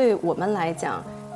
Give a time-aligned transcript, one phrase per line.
[0.00, 0.94] 对我们来讲，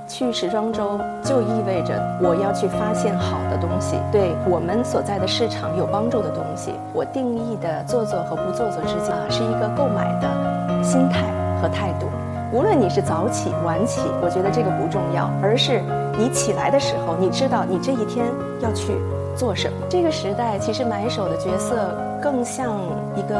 [0.08, 6.72] 去时装周就意味着我要去发现好的东西，对我们所在的市场有帮助的东西。
[6.94, 11.26] 我定义的做作和不做作之间啊，是一个购买的心态
[11.60, 12.06] 和态度。
[12.54, 15.82] 无论你是早起晚起，我觉得这个不重要，而是
[16.16, 18.24] 你起来的时候，你知道你这一天
[18.60, 18.96] 要去
[19.36, 19.76] 做什么。
[19.90, 22.80] 这个时代其实买手的角色更像
[23.14, 23.36] 一个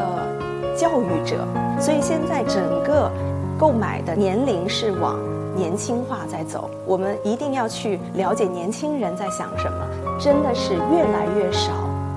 [0.77, 1.37] 教育者，
[1.79, 3.09] 所以现在整个
[3.57, 5.19] 购买的年龄是往
[5.55, 6.69] 年轻化在走。
[6.85, 9.77] 我们一定要去了解年轻人在想什么，
[10.19, 11.71] 真的是越来越少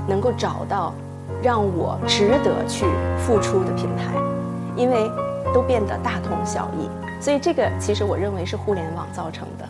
[0.09, 0.93] 能够找到
[1.43, 2.87] 让我值得去
[3.19, 4.15] 付出的品牌，
[4.77, 5.11] 因为。
[5.55, 6.91] 都变得大同小异，
[7.23, 9.67] 所以这个其实我认为是互联网造成的。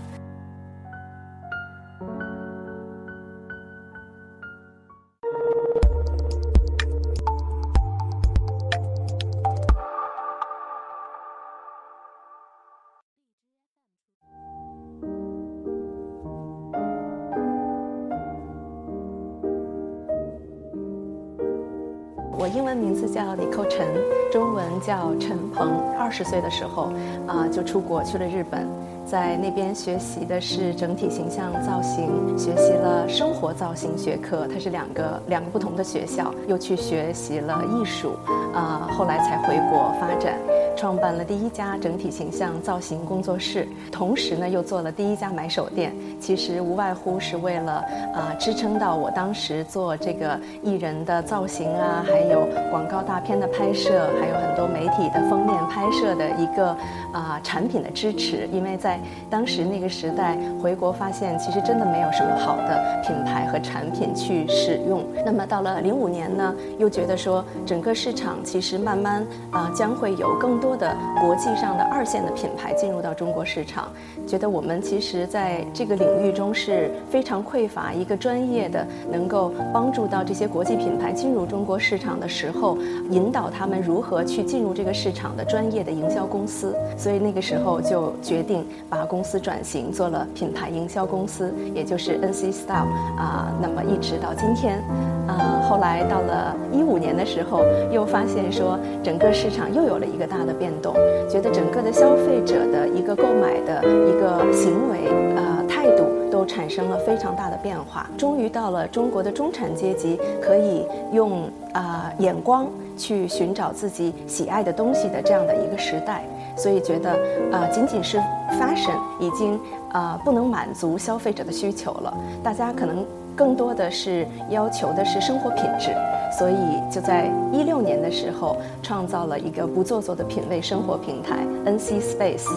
[22.41, 23.85] 我英文名字叫李寇陈，
[24.31, 25.69] 中文叫陈鹏。
[25.99, 26.93] 二十岁的时候，
[27.27, 28.65] 啊，就出国去了日本，
[29.05, 32.07] 在那边学习的是整体形象造型，
[32.39, 36.33] 学习了生活造型学科，它是两个两个不同的学校。
[36.47, 38.13] 又去学习了艺术，
[38.55, 40.39] 啊，后来才回国发展。
[40.79, 45.93] 创办了第一家整体形象造型工作室，同时呢又做了第一家买手店。
[46.21, 47.85] 其实无外乎是为了
[48.15, 56.69] 啊支撑到我当时做这个艺人的造型啊，还有广告大片的拍摄，还有很多媒体的封面拍摄的一个
[57.13, 58.49] 啊产品的支持。
[58.53, 65.05] 因为在当时那个时代回国发现，其实真的没有什么好的品牌和产品去使用。
[65.27, 70.68] 那么到了零五年呢，又觉得说整个市场其实慢慢啊将会有更多。
[70.69, 73.91] 多的国际上的二线的品牌进入到中国市场，
[74.27, 82.77] 觉得我们其实在这个领域中是非常匮乏一个专业的，能够帮助到这些国际品牌进入中国市场的时候，
[83.09, 86.77] 引导他们如何去进入这个市场的专业的营销公司。
[86.99, 93.51] 所以那个时候就决定把公司转型做了品牌营销公司，也就是 NC Style 啊。
[93.59, 94.85] 那么一直到今天，
[95.29, 97.63] 啊，后来到了一五年的时候，
[97.93, 100.49] 又发现说整个市场又有了一个大的。
[100.59, 100.93] 变动，
[101.31, 105.07] 觉得整个的消费者的一个购买的一个行为
[105.37, 108.11] 呃态度都产生了非常大的变化。
[108.19, 112.67] 终于到了中国的中产阶级可以用啊眼光
[112.97, 116.25] 去寻找自己喜爱的东西的这样的一个时代，
[116.57, 117.11] 所以觉得
[117.53, 118.19] 啊仅仅是
[118.59, 119.61] fashion 已经
[119.93, 123.05] 啊不能满足消费者的需求了，大家可能
[123.37, 125.91] 更多的是要求的是生活品质。
[126.39, 126.55] 所以
[126.91, 132.49] 就在一六年的时候，创造了一个不做作的品味生活平台 NC Space。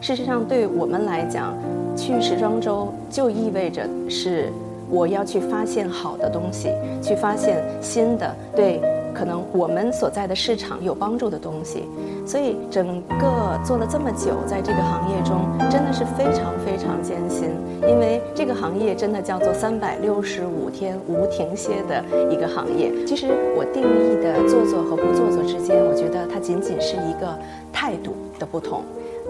[0.00, 1.52] 事实上，对我们来讲，
[1.96, 4.52] 去时装周就意味着是
[4.88, 6.70] 我要去发现好的东西，
[7.02, 8.80] 去发现新的对。
[9.16, 11.84] 可能我们所在的市场有帮助的东西，
[12.26, 17.48] 所以整个做了这么久，在这个行业中真的是非常非常艰辛，
[17.88, 22.92] 因为这个行业真的叫做三百六十五天无停歇的一个行业。
[23.06, 27.34] 其实我定义的做做和不做做之间，我觉得它仅仅是一个
[27.72, 28.80] 态度的不同，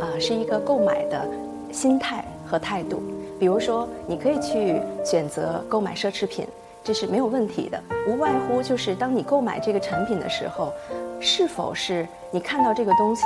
[0.00, 1.25] 啊，是一个购买的
[1.71, 3.00] 心态和态度。
[3.39, 6.47] 比如说，你可以去选择购买奢侈品。
[6.85, 10.73] 这是没有问题的，无外乎就是当你购买这个产品的时候，
[11.19, 13.25] 是否是你看到这个东西，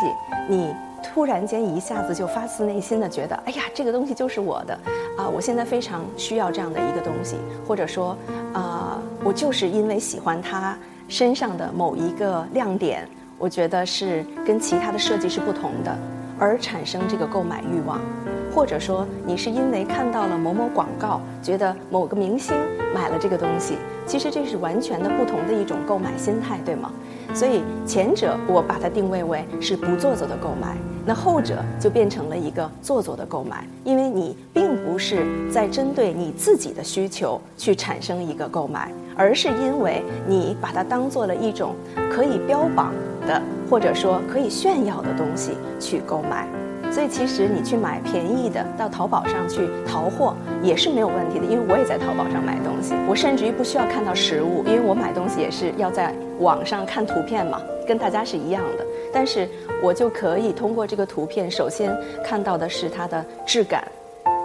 [0.49, 4.73] 你突然间一下子就发自内心的觉得，哎呀，这个东西就是我的，
[5.19, 7.37] 啊，我现在非常需要这样的一个东西，
[7.69, 8.17] 或者说，
[8.55, 10.75] 啊，我就是因为喜欢它
[11.07, 13.07] 身上的某一个亮点，
[13.37, 15.95] 我觉得是跟其他的设计是不同的，
[16.41, 18.01] 而产生这个购买欲望。
[18.53, 22.57] 或者说，你是因为看到了某某广告，觉得某个明星
[22.93, 26.91] 买了这个东西，其实这是完全的不同的一种购买心态，对吗？
[27.33, 30.77] 所以前者我把它定位为是不做作的购买，
[31.07, 41.77] 那后者就变成了一个做作的购买，因为你并不是在针对你自己的需求去产生一个购买，而是因为你把它当做了一种
[42.11, 42.93] 可以标榜
[43.29, 43.41] 的，
[43.71, 46.47] 或者说可以炫耀的东西去购买。
[46.91, 58.85] 所以其实你去买便宜的，到淘宝上去淘货也是没有问题的，因为我也在淘宝上买东西，我甚至于不需要看到实物，因为我买东西也是要在网上看图片嘛，跟大家是一样的。
[59.13, 59.49] 但是
[59.81, 63.85] 我就可以通过这个图片，首先看到的是它的质感，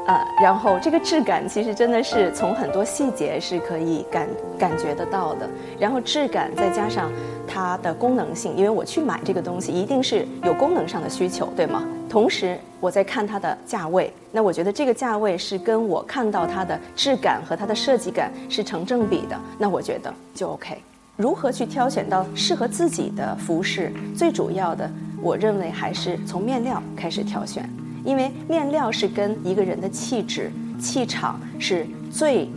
[0.08, 5.50] 呃，然后这个质感其实真的是从很多细节是可以感感觉得到的。
[5.80, 7.12] 然后质感再加上
[7.48, 11.84] 它的功能性，因为我去买这个东西一定是有功能上的需求，对吗？
[12.08, 20.78] 同时我在看它的价位，那我觉得这个价位是跟我看到它的质感和它的设计感是成正比的，那我觉得就 OK。
[21.18, 23.92] 如何去挑选到适合自己的服饰？
[24.16, 24.88] 最主要的，
[25.22, 27.68] 我认为还是从面料开始挑选。
[28.06, 32.48] 因为面料是跟一个人的气质、气场是最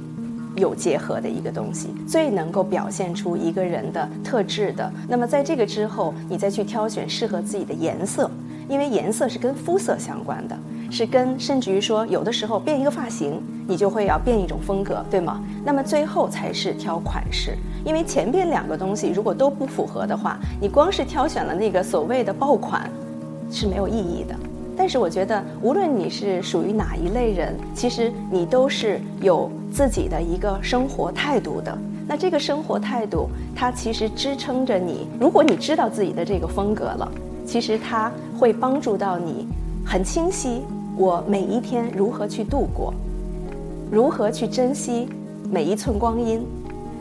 [0.57, 4.93] 有结合的一个东西，最能够表现出一个人的特质的。
[5.09, 8.31] 那么在这个之后，你再去挑选适合自己的颜色，
[8.69, 10.59] 因为颜色是跟肤色相关的，
[10.91, 15.41] 是跟甚至于说有的时候变一个发型，你就会要变一种风格，对吗？
[15.65, 22.91] 那么最后才是挑款式，因为前边两个东西如果都不符合的话，你光是挑选了那个所谓的爆款，
[23.51, 24.35] 是没有意义的。
[24.79, 31.77] 但是我觉得，无论你是属于哪一类人，其实你都是有自己的一个生活态度的。
[32.07, 35.09] 那这个生活态度，它其实支撑着你。
[35.21, 37.11] 如果你知道自己的这个风格了，
[37.45, 39.49] 其实它会帮助到你
[39.85, 40.63] 很清晰，
[40.97, 42.95] 我每一天如何去度过，
[43.91, 45.09] 如何去珍惜
[45.51, 46.41] 每一寸光阴。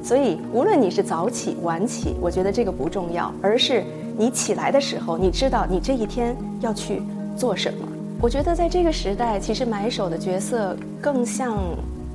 [0.03, 3.83] 所以，无论你是早起晚起，我觉得这个不重要，而是
[4.17, 7.03] 你起来的时候，你知道你这一天要去。
[7.37, 7.87] 做什么？
[8.19, 11.55] 我觉得在这个时代，其实买手的角色更像，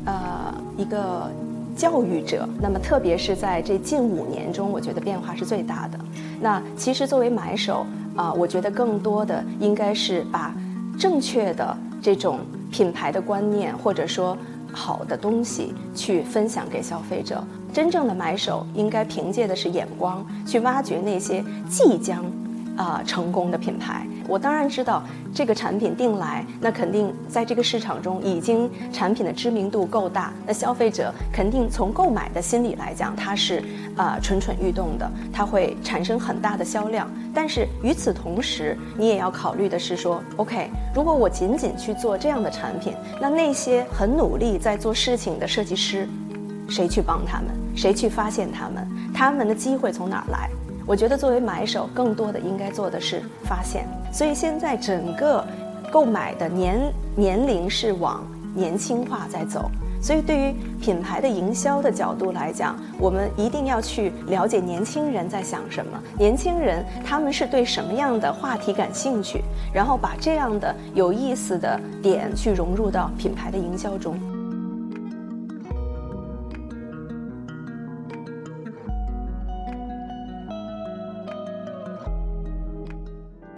[0.04, 1.30] 呃，一个
[1.76, 2.48] 教育者。
[2.60, 5.98] 那么，特别是在这近五年中，我觉得变化是最大的。
[6.40, 7.86] 那其实作为买手
[8.16, 10.52] 啊，我觉得更多的应该是把
[10.98, 12.40] 正确的这种
[12.72, 14.36] 品牌的观念，或者说
[14.72, 17.42] 好的东西去分享给消费者。
[17.72, 22.24] 真正的买手应该凭借的是眼光，去挖掘那些即将。
[22.76, 25.02] 啊，成功的品牌，我当然知道
[25.34, 33.62] 这个产品定来，那肯定在这个市场中已经产品的知名度够大，那消费者肯定从购买的心理来讲，它是
[33.96, 37.10] 啊蠢蠢欲动的，它会产生很大的销量。
[37.34, 46.08] 但是与此同时，你也要考虑的是说，OK，如果我仅仅去做这样的产品，那那些很努力在做事情的设计师，
[46.68, 47.48] 谁去帮他们？
[47.74, 48.88] 谁去发现他们？
[49.14, 50.48] 他们的机会从哪儿来？
[50.86, 53.86] 我觉得作为买手，更多的应该做的是发现。
[54.12, 55.44] 所以现在整个
[55.90, 59.70] 购买的年年龄是往年轻化在走。
[60.00, 69.40] 所以对于品牌的营销的角度来讲，我们一定要去了解年轻人在想什么，年轻人他们是对什么样的话题感兴趣，
[69.72, 74.18] 然后把这样的有意思的点去融入到品牌的营销中。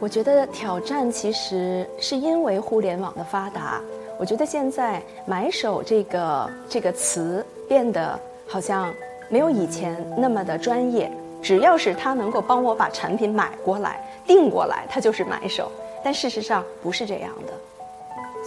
[0.04, 3.80] 我觉得挑战其实是因为互联网的发达。
[4.18, 8.92] 我觉得现在“买手”这个这个词变得好像
[9.30, 11.10] 没有以前那么的专业。
[11.40, 15.72] 只要是他能够帮我把产品买过来、订过来，他就是买手。
[16.04, 17.54] 但事实上不是这样的。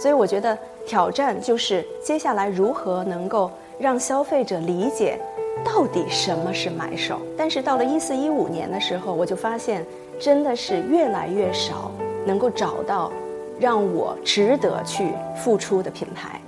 [0.00, 0.56] 所以我觉得
[0.86, 3.50] 挑战就是接下来如何能够
[3.80, 5.18] 让消费者理解
[5.64, 7.20] 到底什么是买手。
[7.36, 9.84] 但是到了一四一五年的时候，我就发现。
[10.18, 11.90] 真的是越来越少
[12.26, 13.12] 能够找到
[13.58, 16.40] 让我值得去付出的品牌，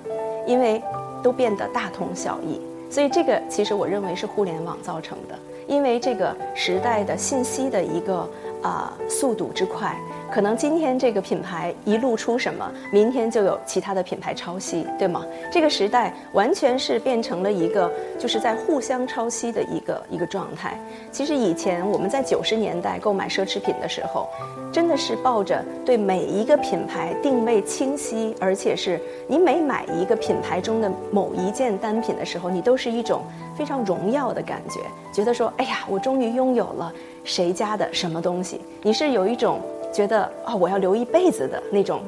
[0.47, 0.83] 因为
[1.23, 2.61] 都变得大同小异。
[2.91, 8.29] 所以这个其实我认为是互联网造成的，因为这个时代的信息的一个
[8.63, 9.97] 啊速度之快。
[10.33, 15.27] 可能今天这个品牌一露出什么，明天就有其他的品牌抄袭，对吗？
[15.51, 20.79] 这个时代完全是变成了一个就是在互相抄袭的一个一个状态。
[21.11, 24.29] 其实以前我们在九十年代购买奢侈品的时候，
[24.73, 33.23] 真的是抱着对每一个品牌定位清晰，而且是你每买一个品牌中的某一件单品的时候，你都是一种
[33.57, 34.81] 非常荣耀的感觉，
[35.13, 36.93] 觉得说，哎呀，我终于拥有了
[37.25, 38.61] 谁家的什么东西。
[38.83, 39.61] 你是有一种。
[39.93, 42.01] 觉得啊，我要留一辈子的那种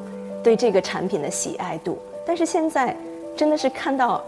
[0.43, 2.95] 对这个产品的喜爱度，但是现在
[3.35, 4.23] 真的是看到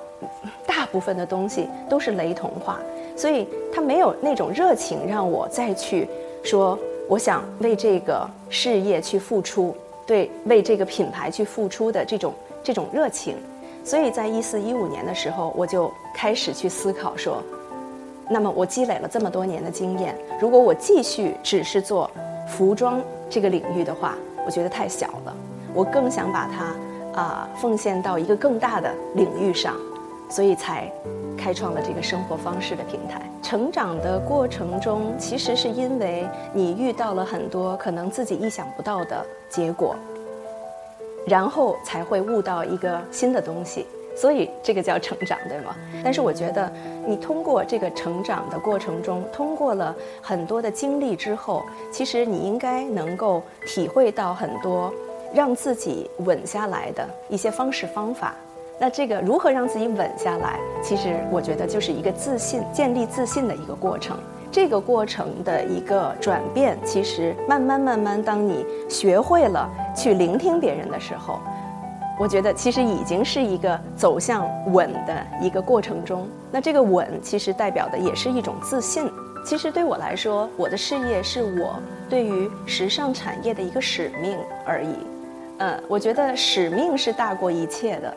[0.66, 2.80] 大部分的东西都是雷同化，
[3.16, 6.08] 所以他没有那种热情让我再去
[6.44, 12.34] 说我想为这个事业去付出，对为这个品牌去付出的这种
[12.64, 13.36] 这种热情，
[13.84, 17.44] 所以在一四一五年的时候，我就开始去思考说，
[18.30, 22.10] 那么我积累了这么多年的经验，如果我继续只是做
[22.48, 23.02] 服装。
[23.30, 25.36] 这个领域的话，我觉得太小了，
[25.74, 29.76] 我更想把它啊奉献到一个更大的领域上，
[30.30, 30.92] 所以才
[31.36, 33.22] 开创了这个生活方式的平台。
[33.42, 39.96] 成长的过程中，其实是因为你遇到了很多可能自己意想不到的结果，
[41.28, 43.88] 然后才会悟到一个新的东西。
[44.16, 45.76] 所以这个叫成长，对吗？
[46.04, 46.72] 但是我觉得，
[47.06, 54.94] 你通过这个成长的过程中，通过了很多的经历之后，其实你应该能够体会到很多
[55.34, 58.34] 让自己稳下来的一些方式方法。
[58.80, 60.60] 那这个如何让自己稳下来？
[60.82, 64.18] 其实我觉得就是一个自信、建立自信的一个过程。
[64.52, 71.40] 这个过程的一个转变，其实慢慢慢慢，当你学会了去聆听别人的时候。
[72.18, 79.12] 我觉得其实已经是一个走向稳的一个过程中，那这个稳其实代表的也是一种自信。
[79.46, 81.76] 其实对我来说，我的事业是我
[82.10, 84.96] 对于时尚产业的一个使命而已。
[85.60, 88.14] 嗯，我觉得使命是大过一切的，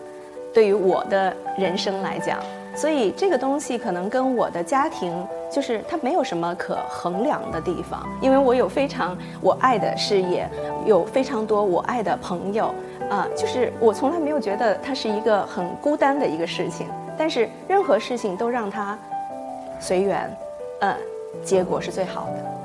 [0.55, 2.39] 对于我的人生来讲。
[2.75, 5.13] 所以这个东西可能跟我的家庭
[5.51, 10.49] 就是它没有什么可衡量的地方，因为我有非常我爱的事业，
[10.87, 12.73] 有非常多我爱的朋友。
[13.11, 16.87] 啊，就是我从来没有觉得它是一个很孤单的一个事情，
[17.17, 18.99] 但是任何事情都让它
[19.81, 20.31] 随缘，
[20.81, 20.95] 嗯，
[21.43, 22.58] 结果是最好的。